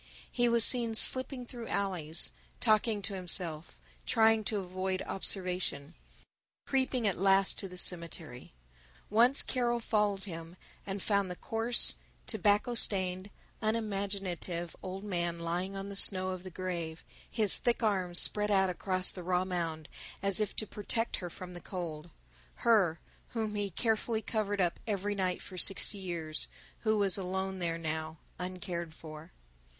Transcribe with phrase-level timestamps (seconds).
[0.31, 3.77] He was seen slipping through alleys, talking to himself,
[4.07, 5.93] trying to avoid observation,
[6.65, 8.51] creeping at last to the cemetery.
[9.11, 10.55] Once Carol followed him
[10.87, 13.29] and found the coarse, tobacco stained,
[13.61, 18.71] unimaginative old man lying on the snow of the grave, his thick arms spread out
[18.71, 19.87] across the raw mound
[20.23, 22.09] as if to protect her from the cold,
[22.65, 22.99] her
[23.37, 26.47] whom he had carefully covered up every night for sixty years,
[26.79, 29.31] who was alone there now, uncared for.